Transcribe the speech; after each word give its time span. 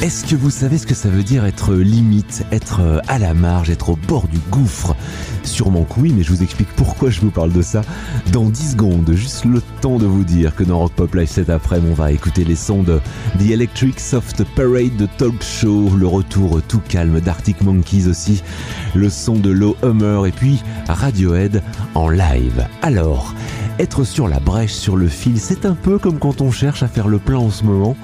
Est-ce 0.00 0.24
que 0.24 0.36
vous 0.36 0.50
savez 0.50 0.78
ce 0.78 0.86
que 0.86 0.94
ça 0.94 1.08
veut 1.08 1.22
dire 1.22 1.44
être 1.44 1.74
limite, 1.74 2.46
être 2.50 2.80
euh, 2.80 3.00
à 3.08 3.18
la 3.18 3.34
marge, 3.34 3.68
être 3.68 3.90
au 3.90 3.96
bord 3.96 4.28
du 4.28 4.38
gouffre? 4.50 4.96
Sûrement 5.42 5.84
que 5.84 6.00
oui, 6.00 6.14
mais 6.16 6.22
je 6.22 6.30
vous 6.30 6.42
explique 6.42 6.68
pourquoi 6.76 7.10
je 7.10 7.20
vous 7.20 7.30
parle 7.30 7.52
de 7.52 7.62
ça 7.62 7.82
dans 8.32 8.48
10 8.48 8.72
secondes. 8.72 9.10
Juste 9.12 9.44
le 9.44 9.60
temps 9.80 9.98
de 9.98 10.06
vous 10.06 10.24
dire 10.24 10.54
que 10.54 10.62
dans 10.62 10.78
Rock 10.78 10.92
Pop 10.92 11.14
Live 11.14 11.28
cet 11.28 11.50
après 11.50 11.80
on 11.80 11.94
va 11.94 12.12
écouter 12.12 12.44
les 12.44 12.54
sons 12.54 12.82
de 12.82 13.00
The 13.38 13.50
Electric 13.50 13.98
Soft 13.98 14.44
Parade 14.54 14.96
de 14.96 15.06
Talk 15.18 15.42
Show, 15.42 15.90
le 15.96 16.06
retour 16.06 16.62
tout 16.62 16.80
calme 16.88 17.20
d'Arctic 17.20 17.60
Monkeys 17.60 18.06
aussi, 18.06 18.42
le 18.94 19.10
son 19.10 19.34
de 19.34 19.50
Low 19.50 19.76
Hummer 19.82 20.26
et 20.26 20.32
puis 20.32 20.62
Radiohead 20.88 21.62
en 21.94 22.08
live. 22.08 22.66
Alors, 22.82 23.34
être 23.78 24.04
sur 24.04 24.28
la 24.28 24.40
brèche, 24.40 24.72
sur 24.72 24.96
le 24.96 25.08
fil, 25.08 25.38
c'est 25.38 25.64
un 25.64 25.74
peu 25.74 25.98
comme 25.98 26.18
quand 26.18 26.40
on 26.40 26.50
cherche 26.50 26.82
à 26.82 26.88
faire 26.88 27.08
le 27.08 27.18
plein 27.18 27.38
en 27.38 27.50
ce 27.50 27.64
moment. 27.64 27.96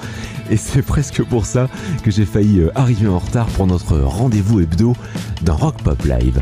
Et 0.50 0.56
c'est 0.56 0.83
presque 0.83 1.23
pour 1.23 1.47
ça 1.47 1.69
que 2.02 2.10
j'ai 2.10 2.24
failli 2.24 2.60
euh, 2.60 2.70
arriver 2.74 3.09
en 3.09 3.19
retard 3.19 3.47
pour 3.48 3.66
notre 3.66 3.98
rendez-vous 3.98 4.60
hebdo 4.60 4.95
dans 5.42 5.56
Rock 5.56 5.83
Pop 5.83 6.02
Live. 6.05 6.41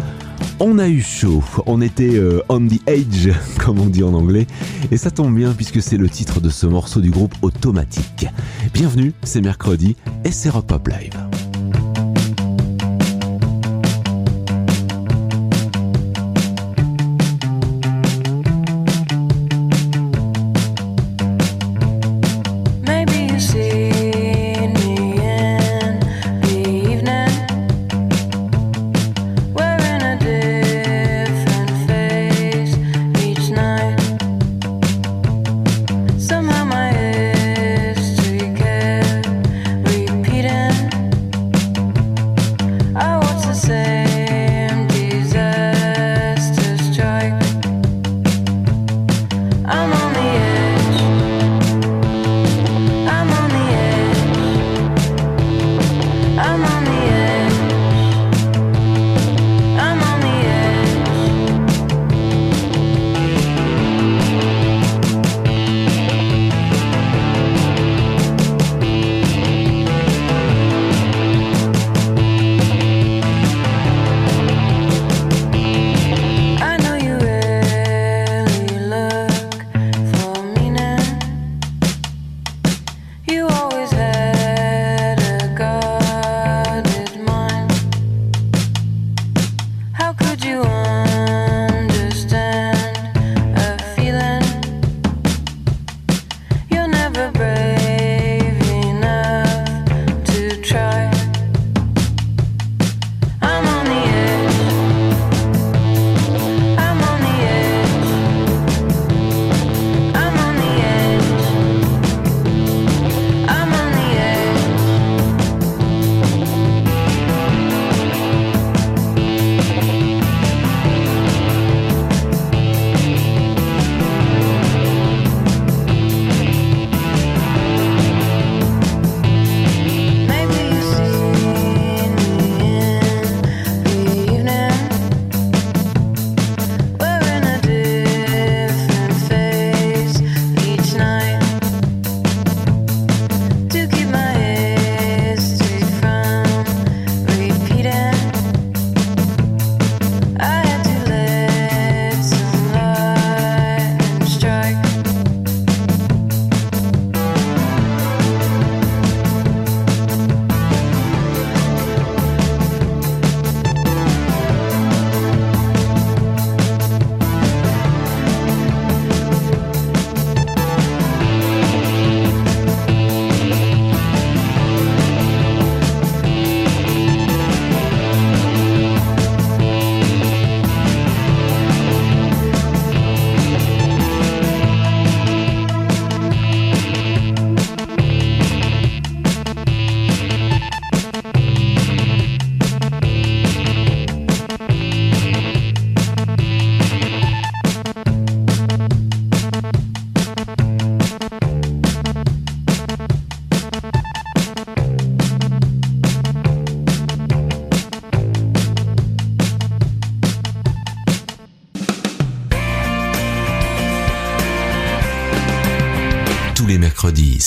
On 0.60 0.78
a 0.78 0.88
eu 0.88 1.00
chaud, 1.00 1.42
on 1.66 1.80
était 1.80 2.14
euh, 2.14 2.42
on 2.48 2.66
the 2.66 2.80
edge, 2.86 3.30
comme 3.58 3.78
on 3.78 3.86
dit 3.86 4.02
en 4.02 4.14
anglais, 4.14 4.46
et 4.90 4.96
ça 4.96 5.10
tombe 5.10 5.34
bien 5.34 5.52
puisque 5.52 5.82
c'est 5.82 5.96
le 5.96 6.08
titre 6.08 6.40
de 6.40 6.50
ce 6.50 6.66
morceau 6.66 7.00
du 7.00 7.10
groupe 7.10 7.34
Automatique. 7.42 8.26
Bienvenue, 8.74 9.12
c'est 9.22 9.40
mercredi 9.40 9.96
et 10.24 10.32
c'est 10.32 10.50
Rock 10.50 10.66
Pop 10.66 10.88
Live. 10.88 11.41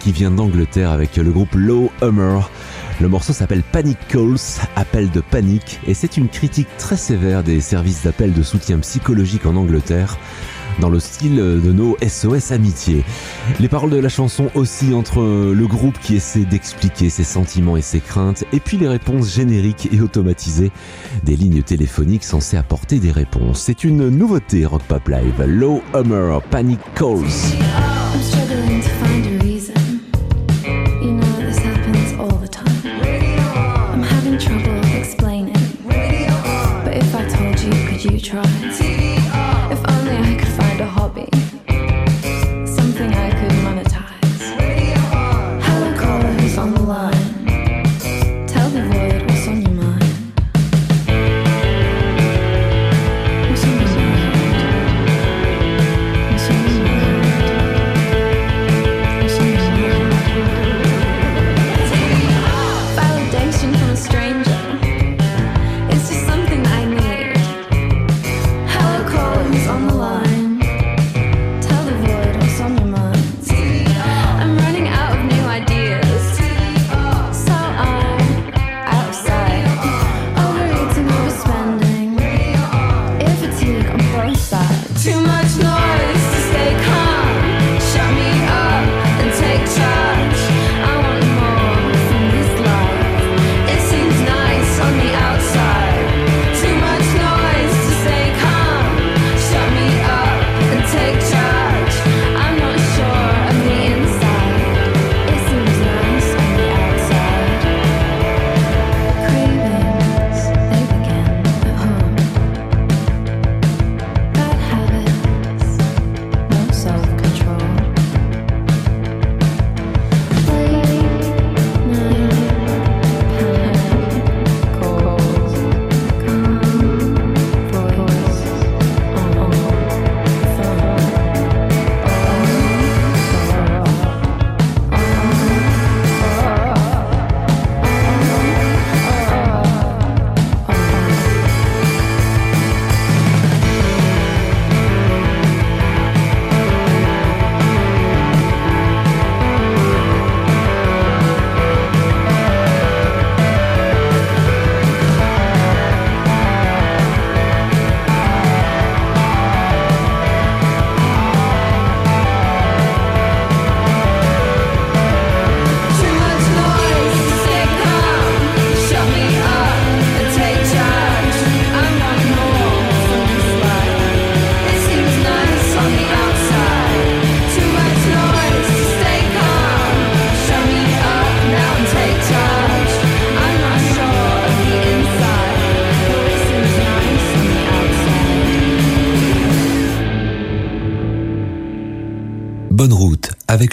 qui 0.00 0.12
vient 0.12 0.30
d'Angleterre 0.30 0.90
avec 0.90 1.16
le 1.16 1.30
groupe 1.30 1.54
Low 1.54 1.92
Hummer. 2.02 2.40
Le 3.00 3.08
morceau 3.08 3.32
s'appelle 3.32 3.62
Panic 3.62 3.98
Calls, 4.08 4.36
appel 4.76 5.10
de 5.10 5.20
panique, 5.20 5.80
et 5.86 5.94
c'est 5.94 6.16
une 6.16 6.28
critique 6.28 6.68
très 6.78 6.96
sévère 6.96 7.42
des 7.42 7.60
services 7.60 8.02
d'appel 8.02 8.32
de 8.32 8.42
soutien 8.42 8.78
psychologique 8.80 9.46
en 9.46 9.56
Angleterre 9.56 10.18
dans 10.80 10.90
le 10.90 11.00
style 11.00 11.36
de 11.36 11.72
nos 11.72 11.96
SOS 12.06 12.52
Amitié. 12.52 13.04
Les 13.58 13.68
paroles 13.68 13.90
de 13.90 13.98
la 13.98 14.08
chanson 14.08 14.50
aussi 14.54 14.94
entre 14.94 15.20
le 15.20 15.66
groupe 15.66 15.98
qui 16.00 16.16
essaie 16.16 16.44
d'expliquer 16.44 17.10
ses 17.10 17.24
sentiments 17.24 17.76
et 17.76 17.82
ses 17.82 18.00
craintes, 18.00 18.44
et 18.52 18.60
puis 18.60 18.76
les 18.76 18.88
réponses 18.88 19.34
génériques 19.34 19.88
et 19.92 20.00
automatisées 20.00 20.70
des 21.22 21.36
lignes 21.36 21.62
téléphoniques 21.62 22.24
censées 22.24 22.56
apporter 22.56 22.98
des 22.98 23.12
réponses. 23.12 23.60
C'est 23.60 23.84
une 23.84 24.08
nouveauté 24.08 24.64
Rock 24.66 24.82
Pop 24.82 25.08
Live, 25.08 25.44
Low 25.46 25.82
Hummer 25.94 26.38
Panic 26.50 26.80
Calls. 26.94 27.69
try. 38.20 38.99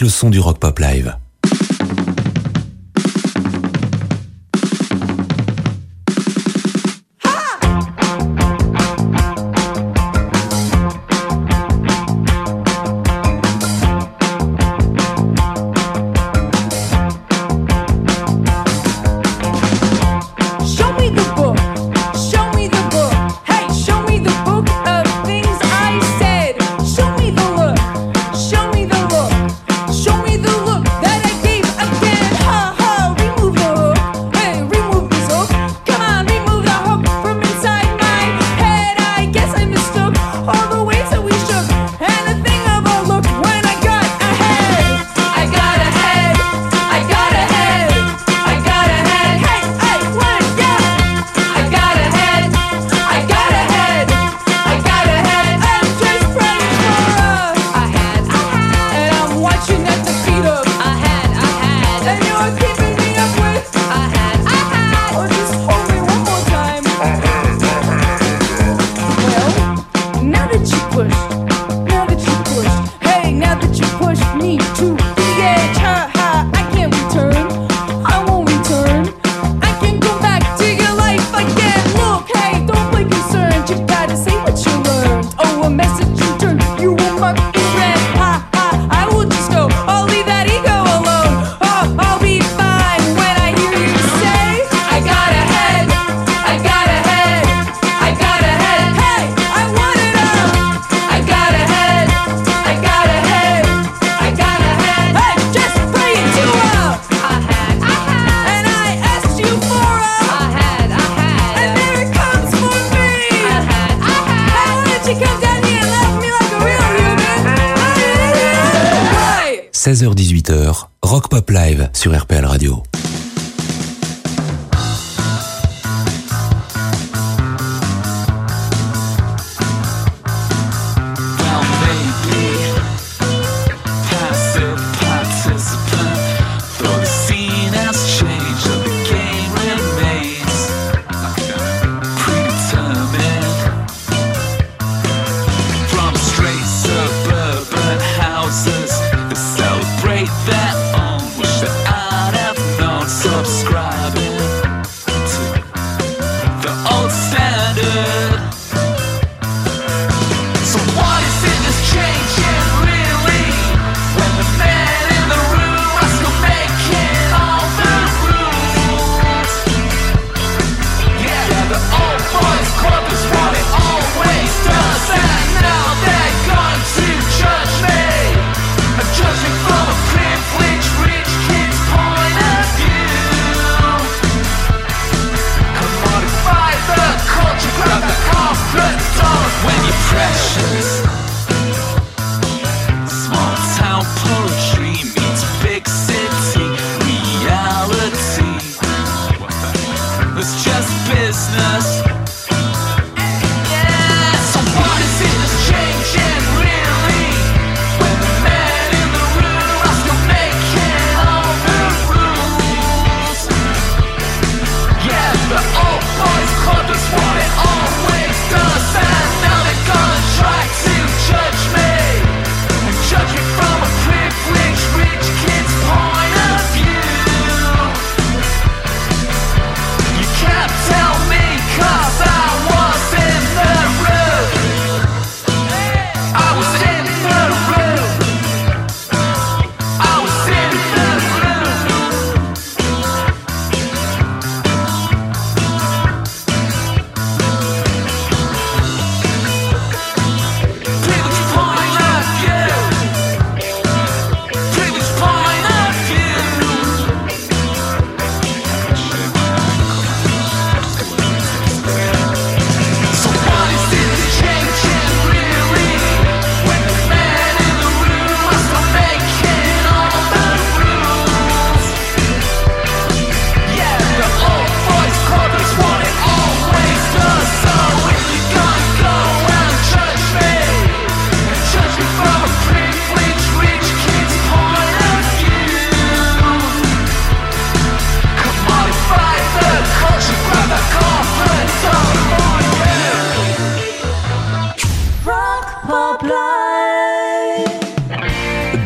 Le 0.01 0.09
son 0.09 0.29
du 0.29 0.39
Rock 0.39 0.59
Pop 0.59 0.79
Live. 0.79 1.15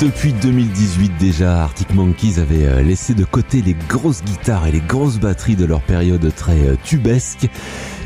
Depuis 0.01 0.33
2018 0.33 1.11
déjà, 1.19 1.61
Arctic 1.61 1.93
Monkeys 1.93 2.39
avait 2.39 2.65
euh, 2.65 2.81
laissé 2.81 3.13
de 3.13 3.23
côté 3.23 3.61
les 3.61 3.75
grosses 3.87 4.23
guitares 4.23 4.65
et 4.65 4.71
les 4.71 4.79
grosses 4.79 5.19
batteries 5.19 5.55
de 5.55 5.65
leur 5.65 5.81
période 5.81 6.33
très 6.35 6.57
euh, 6.65 6.75
tubesque. 6.83 7.47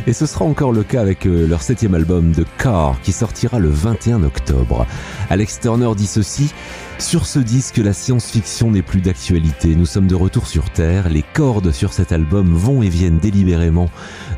Et 0.06 0.12
ce 0.12 0.26
sera 0.26 0.44
encore 0.44 0.74
le 0.74 0.84
cas 0.84 1.00
avec 1.00 1.26
euh, 1.26 1.48
leur 1.48 1.62
septième 1.62 1.96
album 1.96 2.34
The 2.34 2.46
Car 2.58 3.00
qui 3.02 3.14
sortira 3.14 3.60
le 3.60 3.70
21 3.70 4.24
octobre. 4.24 4.86
Alex 5.30 5.62
Turner 5.62 5.92
dit 5.96 6.06
ceci. 6.06 6.54
Sur 7.00 7.26
ce 7.26 7.40
disque, 7.40 7.78
la 7.78 7.94
science-fiction 7.94 8.72
n'est 8.72 8.82
plus 8.82 9.02
d'actualité. 9.02 9.74
Nous 9.76 9.86
sommes 9.86 10.08
de 10.08 10.16
retour 10.16 10.48
sur 10.48 10.70
Terre. 10.72 11.08
Les 11.08 11.24
cordes 11.34 11.72
sur 11.72 11.94
cet 11.94 12.12
album 12.12 12.54
vont 12.54 12.84
et 12.84 12.90
viennent 12.90 13.20
délibérément, 13.20 13.90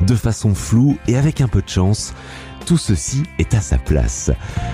de 0.02 0.16
façon 0.16 0.54
floue 0.54 0.98
et 1.08 1.18
avec 1.18 1.42
un 1.42 1.48
peu 1.48 1.64
de 1.64 1.70
chance. 1.70 2.14
Tout 2.68 2.78
ceci 2.78 3.24
est 3.40 3.54
à 3.54 3.62
sa 3.62 3.78
place. 3.78 4.30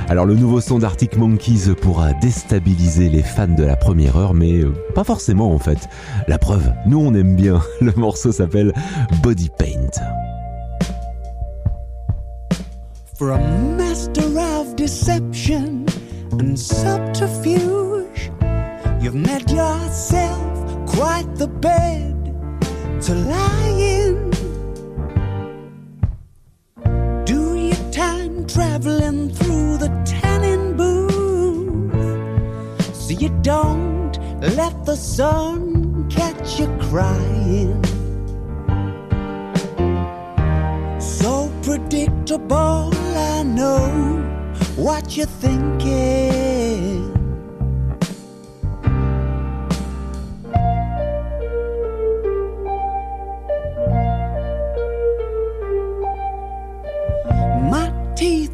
Alors 0.10 0.26
le 0.26 0.34
nouveau 0.34 0.60
son 0.62 0.80
d'Arctic 0.80 1.16
Monkeys 1.16 1.76
pourra 1.80 2.14
déstabiliser 2.14 3.08
les 3.08 3.22
fans 3.22 3.48
de 3.48 3.64
la 3.64 3.76
première 3.76 4.18
heure, 4.18 4.34
mais 4.34 4.62
euh, 4.62 4.74
pas 4.96 5.04
forcément 5.04 5.54
en 5.54 5.60
fait. 5.60 5.78
La 6.28 6.40
preuve, 6.40 6.74
nous 6.88 7.00
on 7.00 7.14
aime 7.14 7.36
bien. 7.36 7.62
Le 7.82 7.92
morceau 7.92 8.32
s'appelle 8.32 8.74
Body 9.22 9.52
Paint. 9.60 9.92
Traveling 28.48 29.30
through 29.30 29.78
the 29.78 29.90
tanning 30.06 30.76
booth 30.76 31.94
so 32.96 33.14
you 33.14 33.30
don't 33.42 34.18
let 34.56 34.86
the 34.86 34.96
sun 34.96 36.10
catch 36.10 36.60
you 36.60 36.68
crying. 36.90 37.82
So 41.00 41.52
predictable, 41.64 42.92
I 43.16 43.44
know 43.44 44.22
what 44.76 45.16
you're 45.16 45.26
thinking. 45.26 47.13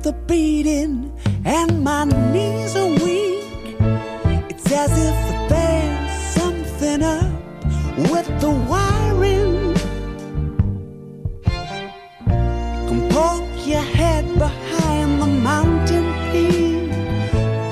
Are 0.10 0.26
beating 0.26 1.14
and 1.46 1.84
my 1.84 2.04
knees 2.34 2.76
are 2.76 2.94
weak. 3.06 3.76
It's 4.50 4.72
as 4.72 4.92
if 5.10 5.50
there's 5.50 6.12
something 6.38 7.04
up 7.04 7.32
with 8.12 8.28
the 8.44 8.50
wiring. 8.70 9.76
Come 12.88 13.04
poke 13.10 13.68
your 13.68 13.88
head 14.00 14.26
behind 14.46 15.22
the 15.22 15.28
mountain 15.28 16.08
peak. 16.32 16.90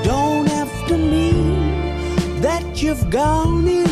Don't 0.03 0.47
have 0.57 0.73
to 0.89 0.95
mean 0.95 2.41
that 2.41 2.83
you've 2.83 3.09
gone 3.09 3.67
into 3.67 3.86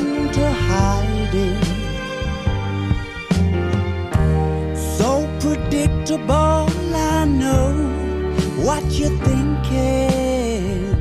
what 8.65 8.83
you're 8.97 9.17
thinking. 9.19 10.95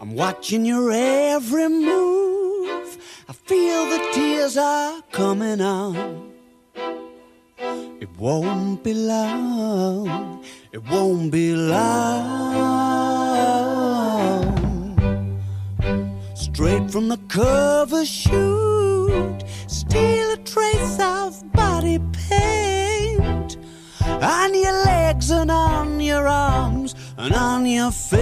I'm 0.00 0.14
watching 0.14 0.64
your 0.64 0.90
every 0.90 1.68
move. 1.68 2.90
I 3.28 3.32
feel 3.34 3.84
the 3.94 4.00
tears 4.14 4.56
are 4.56 5.02
coming 5.12 5.60
on. 5.60 6.32
It 8.00 8.08
won't 8.18 8.82
be 8.82 8.94
long. 8.94 10.42
It 10.72 10.82
won't 10.90 11.30
be 11.30 11.54
long. 11.54 12.40
Straight 16.34 16.90
from 16.90 17.08
the 17.08 17.18
cover 17.28 18.06
shoot, 18.06 18.89
steal 19.66 20.32
a 20.32 20.36
trace 20.38 20.98
of 21.00 21.52
body 21.52 21.98
paint 22.12 23.56
on 24.22 24.54
your 24.54 24.72
legs 24.84 25.30
and 25.30 25.50
on 25.50 26.00
your 26.00 26.28
arms 26.28 26.94
and 27.16 27.34
on 27.34 27.66
your 27.66 27.90
face. 27.90 28.20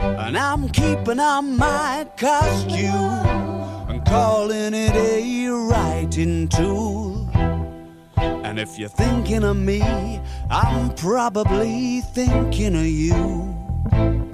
And 0.00 0.36
I'm 0.36 0.68
keeping 0.70 1.20
on 1.20 1.56
my 1.56 2.06
costume 2.16 3.88
and 3.88 4.04
calling 4.06 4.74
it 4.74 4.94
a 4.94 5.22
writing 5.48 6.48
tool. 6.48 7.28
And 8.16 8.58
if 8.58 8.78
you're 8.78 8.88
thinking 8.88 9.44
of 9.44 9.56
me, 9.56 9.82
I'm 10.50 10.94
probably 10.94 12.00
thinking 12.00 12.76
of 12.76 12.86
you. 12.86 14.31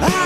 Paint 0.00 0.17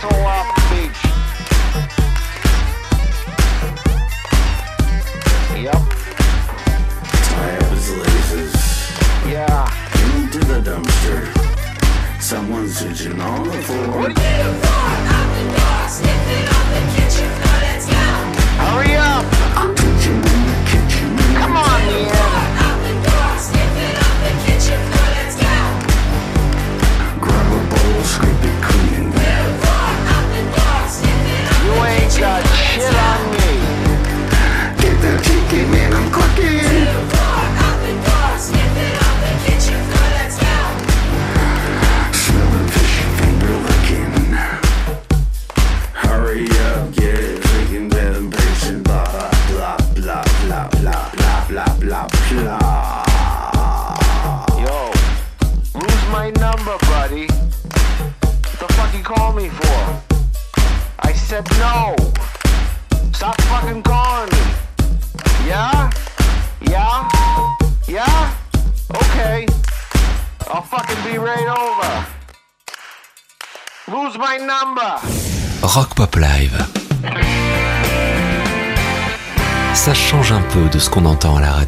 so 0.00 0.08
I 0.08 0.37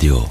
radio. 0.00 0.29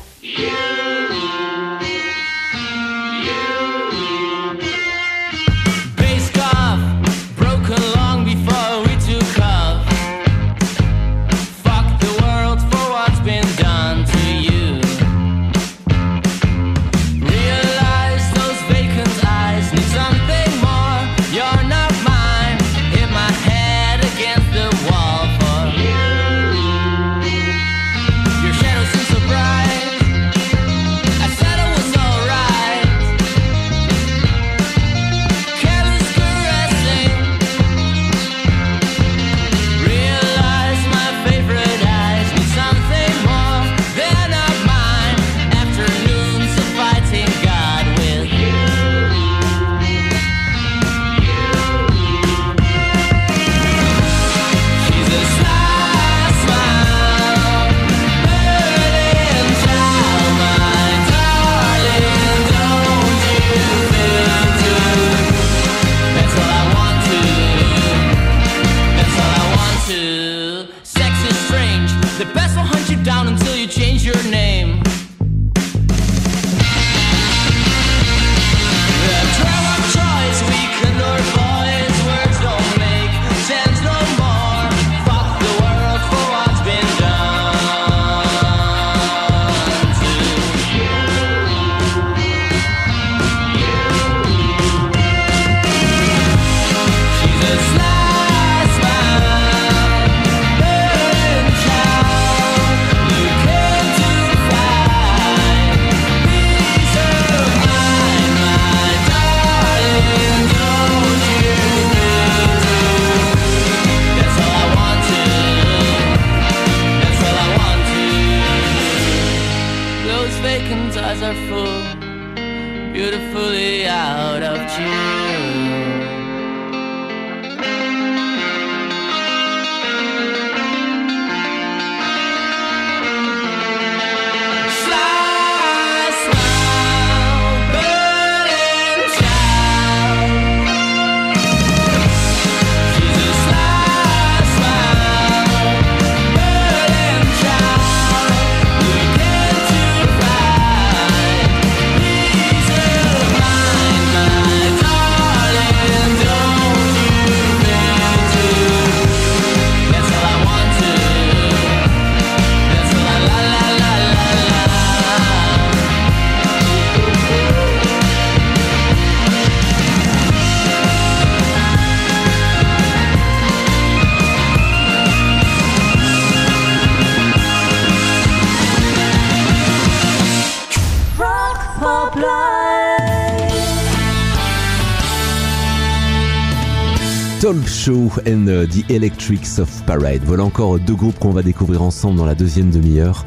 Show 187.86 188.12
and 188.28 188.46
uh, 188.50 188.68
The 188.68 188.92
Electrics 188.92 189.58
of 189.58 189.70
Parade. 189.86 190.22
Voilà 190.26 190.44
encore 190.44 190.80
deux 190.80 190.96
groupes 190.96 191.18
qu'on 191.18 191.32
va 191.32 191.44
découvrir 191.44 191.82
ensemble 191.82 192.18
dans 192.18 192.26
la 192.26 192.36
deuxième 192.36 192.72
demi-heure. 192.72 193.26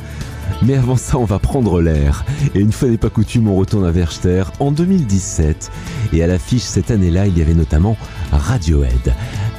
Mais 0.60 0.74
avant 0.74 0.96
ça, 0.96 1.16
on 1.16 1.24
va 1.24 1.38
prendre 1.38 1.80
l'air. 1.80 2.26
Et 2.54 2.60
une 2.60 2.70
fois 2.70 2.90
n'est 2.90 2.98
pas 2.98 3.08
coutume, 3.08 3.48
on 3.48 3.54
retourne 3.56 3.86
à 3.86 3.90
Verster 3.90 4.44
en 4.60 4.70
2017. 4.70 5.70
Et 6.12 6.22
à 6.22 6.26
l'affiche 6.26 6.64
cette 6.64 6.90
année-là, 6.90 7.28
il 7.28 7.38
y 7.38 7.40
avait 7.40 7.54
notamment 7.54 7.96
Radiohead. 8.30 9.14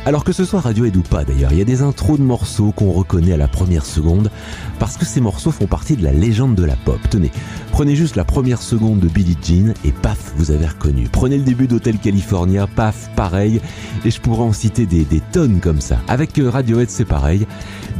Alors 0.06 0.26
que 0.26 0.34
ce 0.34 0.44
soit 0.44 0.60
Radiohead 0.60 0.98
ou 0.98 1.02
pas 1.02 1.24
d'ailleurs, 1.24 1.54
il 1.54 1.60
y 1.60 1.62
a 1.62 1.66
des 1.66 1.82
intros 1.82 2.18
de 2.18 2.24
morceaux 2.24 2.74
qu'on 2.74 2.92
reconnaît 2.92 3.32
à 3.32 3.38
la 3.38 3.48
première 3.48 3.86
seconde 3.86 4.30
parce 4.78 4.98
que 4.98 5.06
ces 5.06 5.22
morceaux 5.22 5.52
font 5.52 5.66
partie 5.66 5.96
de 5.96 6.04
la 6.04 6.12
légende 6.12 6.56
de 6.56 6.66
la 6.66 6.76
pop. 6.76 7.00
Tenez, 7.10 7.32
prenez 7.72 7.96
juste 7.96 8.18
la 8.18 8.26
première 8.26 8.62
seconde 8.62 9.00
de 9.00 9.08
Billie 9.08 9.38
Jean 9.42 9.74
et 9.86 9.94
paf, 9.94 10.34
vous 10.36 10.52
avez 10.52 10.68
reconnu. 10.68 11.08
Prenez 11.10 11.38
le 11.38 11.44
début 11.44 11.68
d'Hotel 11.68 12.00
California, 12.00 12.68
paf, 12.68 13.12
pareil. 13.16 13.62
Et 14.04 14.12
je 14.12 14.20
pourrais 14.20 14.44
en 14.44 14.52
citer 14.52 14.86
des, 14.86 15.06
tonnes 15.32 15.62
comme 15.62 15.80
ça. 15.80 16.00
Avec 16.10 16.38
euh, 16.38 16.50
Radiohead, 16.50 16.90
c'est 16.90 17.06
pareil. 17.06 17.48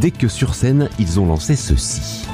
Dès 0.02 0.12
que 0.12 0.28
sur 0.28 0.56
scène, 0.56 0.90
ils 1.00 1.22
ont 1.22 1.26
lancé 1.26 1.56
ceci. 1.56 2.26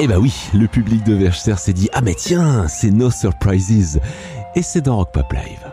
Eh 0.00 0.08
bah 0.08 0.18
oui, 0.18 0.34
le 0.54 0.66
public 0.66 1.04
de 1.04 1.14
Verster 1.14 1.56
s'est 1.56 1.72
dit 1.72 1.88
Ah 1.92 2.00
mais 2.00 2.14
tiens, 2.14 2.66
c'est 2.66 2.90
No 2.90 3.12
Surprises 3.12 4.00
Et 4.56 4.62
c'est 4.62 4.80
dans 4.80 4.96
Rock 4.96 5.12
Pop 5.12 5.32
Live. 5.32 5.69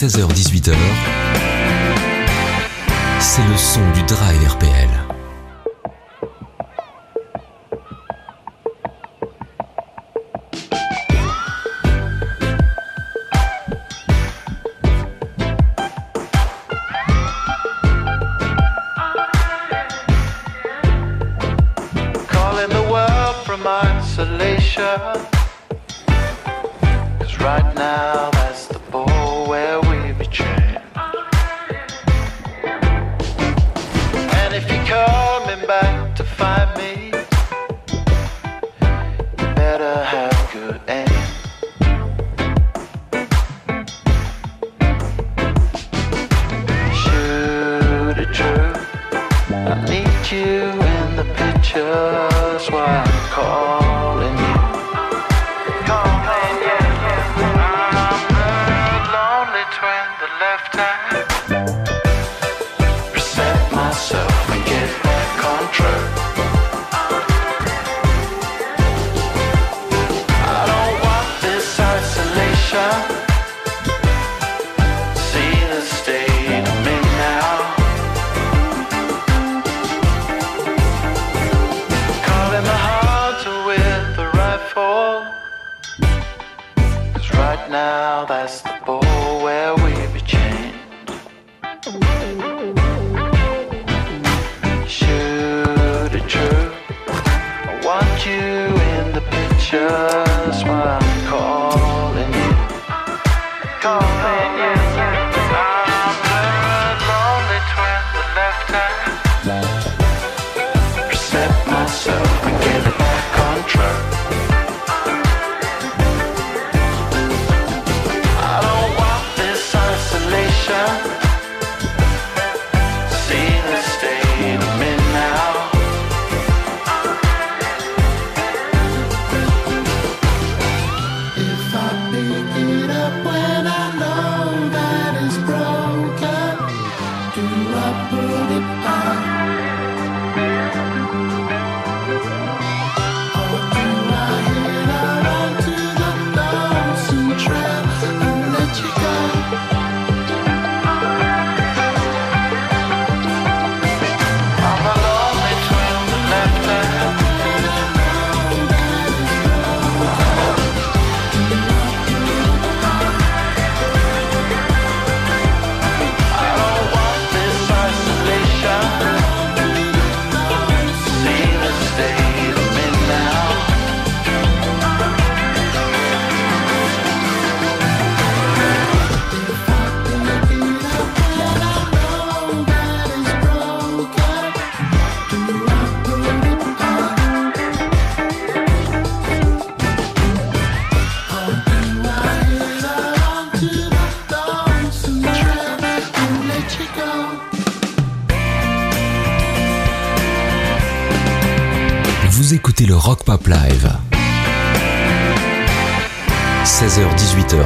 16h-18h, 0.00 0.76
c'est 3.18 3.42
le 3.42 3.56
son 3.56 3.80
du 3.90 4.02
Dry 4.04 4.46
RPL. 4.46 4.88
Cause 27.18 27.40
right 27.40 27.74
now 27.74 28.30
that's 28.30 28.68
the 28.68 28.78
ball 28.92 29.48
where 29.48 29.87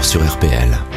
sur 0.03 0.21
RPL. 0.23 0.92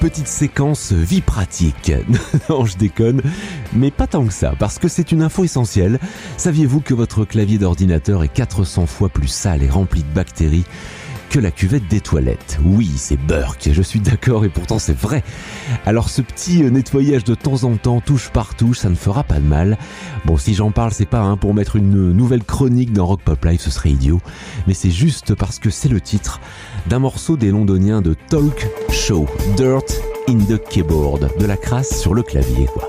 Petite 0.00 0.28
séquence 0.28 0.92
vie 0.92 1.20
pratique. 1.20 1.92
non, 2.48 2.64
je 2.64 2.78
déconne, 2.78 3.20
mais 3.74 3.90
pas 3.90 4.06
tant 4.06 4.24
que 4.24 4.32
ça, 4.32 4.54
parce 4.58 4.78
que 4.78 4.88
c'est 4.88 5.12
une 5.12 5.20
info 5.20 5.44
essentielle. 5.44 6.00
Saviez-vous 6.38 6.80
que 6.80 6.94
votre 6.94 7.26
clavier 7.26 7.58
d'ordinateur 7.58 8.24
est 8.24 8.28
400 8.28 8.86
fois 8.86 9.10
plus 9.10 9.28
sale 9.28 9.62
et 9.62 9.68
rempli 9.68 10.02
de 10.02 10.14
bactéries 10.14 10.64
que 11.30 11.38
la 11.38 11.52
cuvette 11.52 11.86
des 11.86 12.00
toilettes. 12.00 12.58
Oui, 12.64 12.90
c'est 12.96 13.16
Burke, 13.16 13.70
je 13.72 13.82
suis 13.82 14.00
d'accord 14.00 14.44
et 14.44 14.48
pourtant 14.48 14.80
c'est 14.80 14.98
vrai. 14.98 15.22
Alors 15.86 16.08
ce 16.08 16.22
petit 16.22 16.64
euh, 16.64 16.70
nettoyage 16.70 17.22
de 17.22 17.36
temps 17.36 17.62
en 17.62 17.76
temps, 17.76 18.00
touche 18.00 18.30
par 18.30 18.56
touche, 18.56 18.80
ça 18.80 18.90
ne 18.90 18.96
fera 18.96 19.22
pas 19.22 19.38
de 19.38 19.46
mal. 19.46 19.78
Bon, 20.24 20.36
si 20.36 20.54
j'en 20.54 20.72
parle, 20.72 20.90
c'est 20.90 21.06
pas 21.06 21.20
hein, 21.20 21.36
pour 21.36 21.54
mettre 21.54 21.76
une 21.76 22.12
nouvelle 22.12 22.42
chronique 22.42 22.92
dans 22.92 23.06
Rock 23.06 23.20
Pop 23.22 23.44
Live, 23.44 23.60
ce 23.60 23.70
serait 23.70 23.90
idiot, 23.90 24.20
mais 24.66 24.74
c'est 24.74 24.90
juste 24.90 25.36
parce 25.36 25.60
que 25.60 25.70
c'est 25.70 25.88
le 25.88 26.00
titre 26.00 26.40
d'un 26.88 26.98
morceau 26.98 27.36
des 27.36 27.52
londoniens 27.52 28.02
de 28.02 28.14
Talk 28.28 28.68
Show, 28.90 29.26
Dirt 29.56 29.86
in 30.28 30.38
the 30.38 30.60
Keyboard, 30.68 31.30
de 31.38 31.46
la 31.46 31.56
crasse 31.56 32.00
sur 32.00 32.12
le 32.12 32.24
clavier, 32.24 32.66
quoi. 32.66 32.88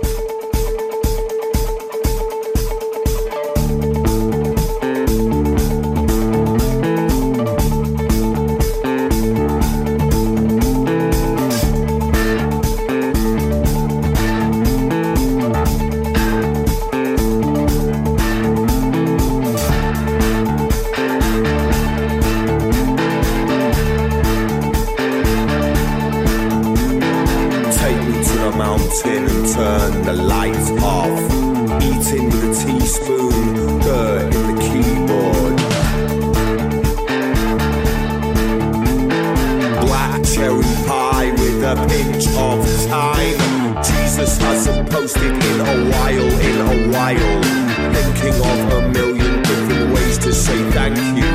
Hasn't 44.51 44.89
posted 44.89 45.31
in 45.31 45.59
a 45.61 45.75
while, 45.91 46.29
in 46.49 46.57
a 46.71 46.93
while. 46.93 47.41
Thinking 47.93 48.35
of 48.51 48.59
a 48.73 48.89
million 48.89 49.41
different 49.43 49.93
ways 49.93 50.17
to 50.17 50.33
say 50.33 50.59
thank 50.71 50.97
you. 51.17 51.31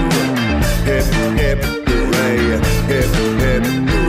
Hip, 0.84 1.06
hip, 1.40 1.64
hooray, 1.88 2.38
hip, 2.90 3.10
hip, 3.40 3.64
hooray. 3.64 4.05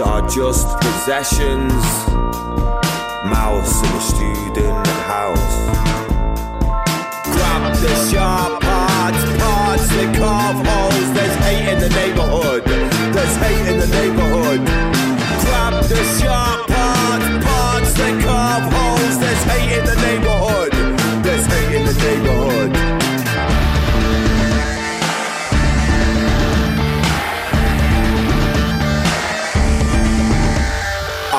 Are 0.00 0.22
just 0.28 0.78
possessions. 0.78 1.72
Mouse 3.26 3.82
in 3.82 3.92
a 3.96 4.00
student 4.00 4.86
house. 4.86 5.56
Grab 7.24 7.74
the 7.76 7.94
sharp 8.08 8.62
parts, 8.62 9.24
parts 9.42 9.88
that 9.88 10.14
carve 10.16 10.64
holes. 10.64 11.12
There's 11.14 11.36
hate 11.42 11.72
in 11.72 11.78
the 11.80 11.88
neighborhood. 11.88 12.62
There's 13.12 13.36
hate 13.38 13.66
in 13.72 13.80
the 13.80 13.88
neighborhood. 13.88 14.64
Grab 15.44 15.82
the 15.82 16.04
sharp 16.20 16.68
parts, 16.68 17.44
parts 17.44 17.92
that 17.94 18.22
carve 18.22 18.67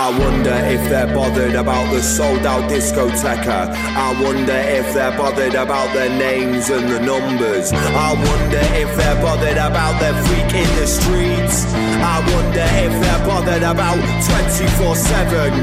I 0.09 0.17
wonder 0.17 0.57
if 0.73 0.89
they're 0.89 1.13
bothered 1.13 1.53
about 1.53 1.93
the 1.93 2.01
sold 2.01 2.43
out 2.43 2.67
discoteca. 2.67 3.69
I 3.69 4.09
wonder 4.23 4.57
if 4.57 4.91
they're 4.95 5.15
bothered 5.15 5.53
about 5.53 5.93
their 5.93 6.09
names 6.09 6.67
and 6.71 6.89
the 6.89 6.99
numbers. 6.99 7.71
I 7.71 8.17
wonder 8.17 8.63
if 8.73 8.89
they're 8.97 9.21
bothered 9.21 9.61
about 9.61 10.01
their 10.01 10.17
freak 10.25 10.49
in 10.65 10.69
the 10.81 10.87
streets. 10.87 11.69
I 12.01 12.25
wonder 12.25 12.65
if 12.85 12.93
they're 12.97 13.23
bothered 13.29 13.61
about 13.61 14.01
24 14.81 14.95
7. 14.95 15.53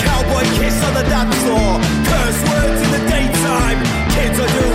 Cowboy 0.00 0.44
kiss 0.56 0.76
on 0.88 0.94
the 0.94 1.04
dance 1.04 1.36
floor. 1.44 1.76
Curse 2.08 2.40
words 2.48 2.80
in 2.80 2.90
the 2.96 3.02
daytime. 3.12 3.78
Kids 4.16 4.40
are 4.40 4.48
doing 4.48 4.73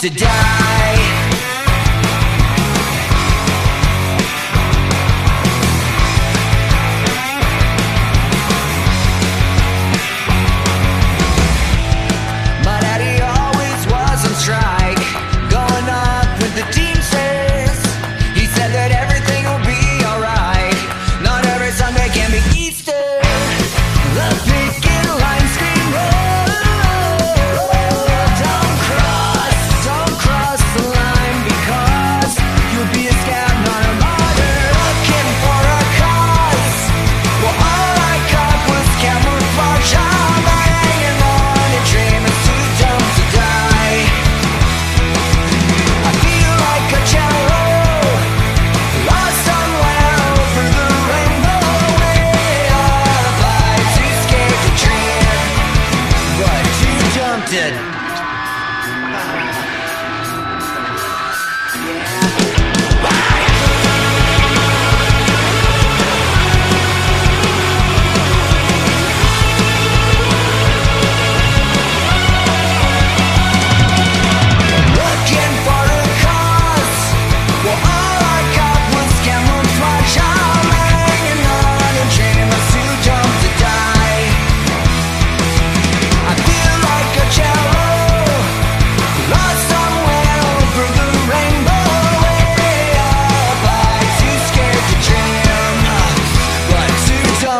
to 0.00 0.08
die. 0.08 0.69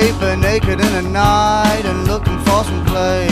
And 0.00 0.40
naked 0.42 0.80
in 0.80 0.92
the 0.92 1.02
night 1.02 1.82
and 1.84 2.06
looking 2.06 2.38
for 2.40 2.62
some 2.62 2.84
play. 2.86 3.26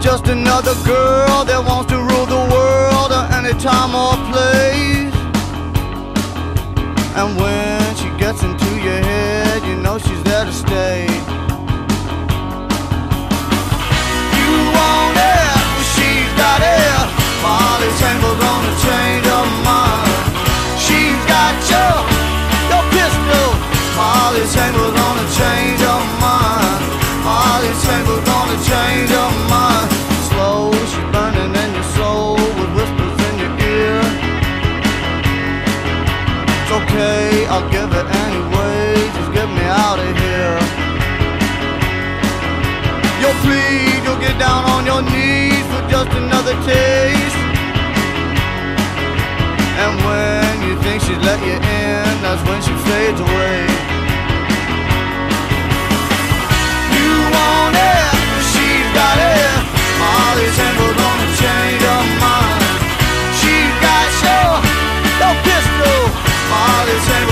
Just 0.00 0.28
another 0.28 0.74
girl 0.86 1.44
that 1.44 1.62
wants 1.66 1.92
to 1.92 1.98
rule 1.98 2.24
the 2.24 2.42
world 2.54 3.12
at 3.12 3.34
any 3.36 3.52
time 3.60 3.94
or 3.94 4.16
place. 4.32 5.14
And 7.18 7.36
when 7.36 7.82
she 7.96 8.08
gets 8.16 8.42
into 8.42 8.70
your 8.80 9.02
head, 9.02 9.62
you 9.68 9.76
know 9.76 9.98
she's 9.98 10.22
there 10.22 10.46
to 10.46 10.52
stay. 10.52 11.04
You 14.38 14.50
want 14.72 15.16
it, 15.20 15.52
well, 15.52 15.84
she's 15.92 16.32
got 16.40 16.64
it. 16.64 17.06
Molly 17.44 17.90
Tangle's 18.00 18.38
gonna 18.40 18.74
change 18.86 19.26
her 19.26 19.29
Molly 24.30 24.46
Tangle's 24.46 24.94
gonna 24.94 25.26
change 25.42 25.80
her 25.80 26.02
mind. 26.22 26.82
Molly 27.26 27.72
Tangle's 27.82 28.22
gonna 28.22 28.58
change 28.62 29.10
her 29.10 29.30
mind. 29.50 29.90
Slow, 30.30 30.70
she's 30.86 31.08
burning 31.10 31.50
in 31.50 31.74
your 31.74 31.88
soul 31.98 32.36
with 32.38 32.70
whispers 32.78 33.18
in 33.26 33.34
your 33.42 33.54
ear. 33.58 33.98
It's 36.46 36.70
okay, 36.78 37.46
I'll 37.50 37.68
give 37.74 37.90
it 37.90 38.06
anyway. 38.06 38.94
Just 39.18 39.32
get 39.34 39.48
me 39.50 39.66
out 39.66 39.98
of 39.98 40.12
here. 40.22 40.58
You'll 43.18 43.40
plead, 43.42 43.98
you'll 44.06 44.22
get 44.22 44.38
down 44.38 44.62
on 44.70 44.86
your 44.86 45.02
knees 45.10 45.66
for 45.74 45.82
just 45.90 46.10
another 46.14 46.54
taste. 46.70 47.42
And 49.82 49.92
when 50.06 50.54
you 50.68 50.78
think 50.86 51.02
she's 51.02 51.18
let 51.18 51.40
you 51.42 51.58
in, 51.58 52.22
that's 52.22 52.42
when 52.46 52.62
she 52.62 52.70
fades 52.86 53.18
away. 53.18 53.89
Seven. 67.02 67.29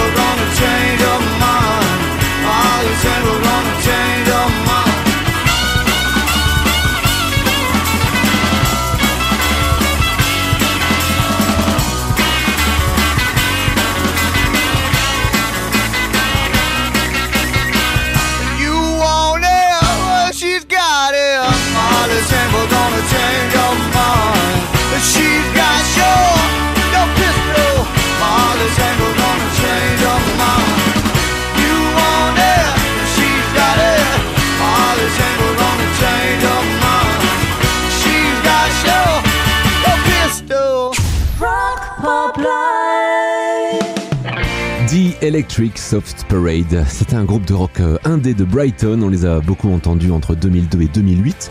Electric 45.28 45.76
Soft 45.76 46.24
Parade, 46.30 46.86
c'était 46.88 47.14
un 47.14 47.24
groupe 47.24 47.44
de 47.44 47.52
rock 47.52 47.80
euh, 47.80 47.98
indé 48.04 48.32
de 48.32 48.44
Brighton, 48.44 49.02
on 49.02 49.10
les 49.10 49.26
a 49.26 49.40
beaucoup 49.40 49.70
entendus 49.70 50.10
entre 50.10 50.34
2002 50.34 50.80
et 50.80 50.88
2008. 50.88 51.50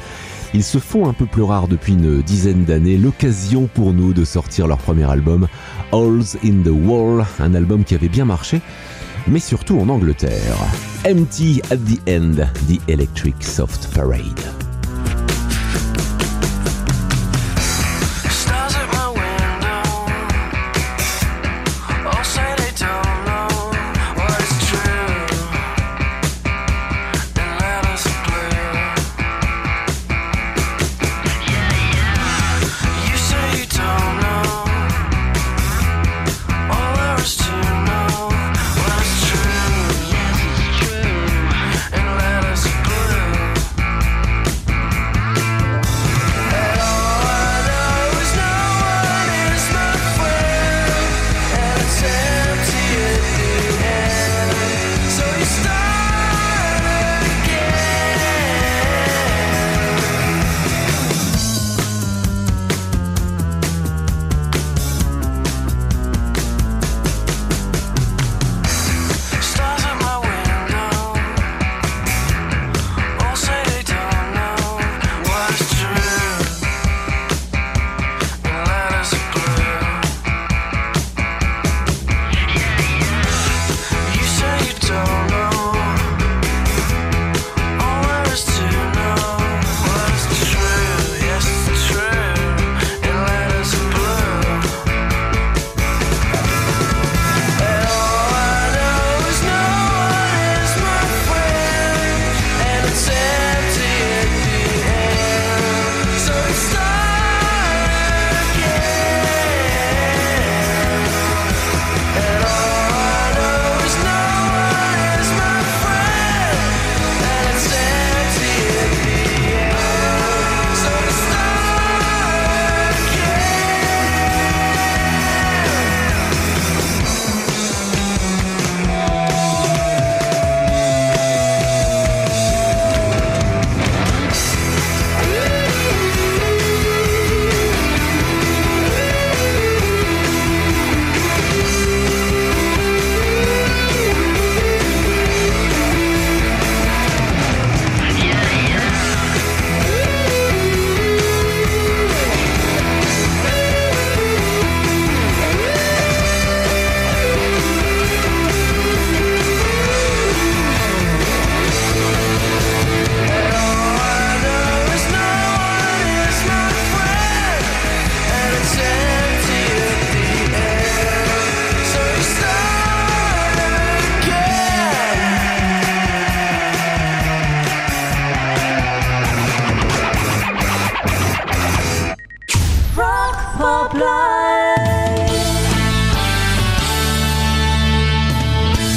Ils 0.56 0.64
se 0.64 0.80
font 0.80 1.08
un 1.08 1.14
peu 1.14 1.28
plus 1.28 1.44
rares 1.44 1.68
depuis 1.68 1.94
une 1.94 2.24
dizaine 2.24 2.66
d'années, 2.66 2.98
l'occasion 2.98 3.70
pour 3.72 3.94
nous 3.94 4.14
de 4.14 4.26
sortir 4.26 4.66
leur 4.66 4.80
premier 4.80 5.08
album, 5.08 5.48
Holes 5.92 6.38
in 6.44 6.64
the 6.64 6.72
Wall, 6.74 7.24
un 7.38 7.54
album 7.54 7.84
qui 7.84 7.94
avait 7.94 8.10
bien 8.10 8.26
marché, 8.26 8.62
mais 9.28 9.40
surtout 9.40 9.78
en 9.80 9.90
Angleterre. 9.90 10.58
Empty 11.08 11.62
at 11.70 11.78
the 11.78 12.10
End, 12.10 12.48
The 12.68 12.82
Electric 12.90 13.44
Soft 13.44 13.94
Parade. 13.94 14.57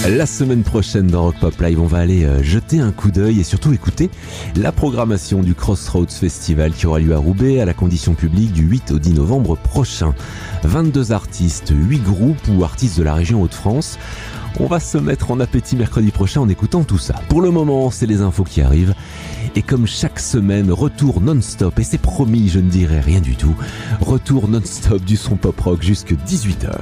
La 0.09 0.25
semaine 0.25 0.63
prochaine 0.63 1.09
dans 1.09 1.25
Rock 1.25 1.37
Pop 1.41 1.61
Live, 1.61 1.79
on 1.79 1.87
va 1.87 1.99
aller 1.99 2.25
euh, 2.25 2.43
jeter 2.43 2.81
un 2.81 2.91
coup 2.91 3.11
d'œil 3.11 3.39
et 3.39 3.45
surtout 3.45 3.75
écouter 3.75 4.11
la 4.57 4.73
programmation 4.73 5.43
du 5.43 5.55
Crossroads 5.55 6.07
Festival 6.09 6.73
qui 6.73 6.87
aura 6.87 7.01
lieu 7.01 7.15
à 7.15 7.19
Roubaix 7.19 7.61
à 7.61 7.67
la 7.67 7.75
condition 7.75 8.15
publique 8.15 8.53
du 8.53 8.63
8 8.63 8.93
au 8.93 8.99
10 8.99 9.13
novembre 9.13 9.59
prochain. 9.59 10.15
22 10.65 11.13
artistes, 11.13 11.73
8 11.77 11.99
groupes 12.03 12.49
ou 12.49 12.65
artistes 12.65 12.99
de 12.99 13.03
la 13.03 13.13
région 13.13 13.43
Hauts-de-France. 13.43 13.99
On 14.59 14.67
va 14.67 14.81
se 14.81 14.97
mettre 14.97 15.31
en 15.31 15.39
appétit 15.39 15.77
mercredi 15.77 16.11
prochain 16.11 16.41
en 16.41 16.49
écoutant 16.49 16.83
tout 16.83 16.99
ça. 16.99 17.15
Pour 17.29 17.43
le 17.43 17.51
moment, 17.51 17.91
c'est 17.91 18.07
les 18.07 18.23
infos 18.23 18.45
qui 18.45 18.63
arrivent. 18.63 18.95
Et 19.55 19.63
comme 19.63 19.87
chaque 19.87 20.19
semaine, 20.19 20.73
retour 20.73 21.21
non-stop, 21.21 21.79
et 21.79 21.85
c'est 21.85 21.99
promis, 21.99 22.49
je 22.49 22.59
ne 22.59 22.71
dirai 22.71 23.01
rien 23.01 23.21
du 23.21 23.37
tout, 23.37 23.55
retour 24.01 24.49
non-stop 24.49 25.05
du 25.05 25.17
son 25.17 25.37
pop 25.37 25.61
rock 25.61 25.83
jusque 25.83 26.15
18h. 26.27 26.79